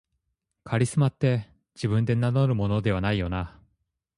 [0.63, 3.61] カリスマって自分で名乗るものではないよな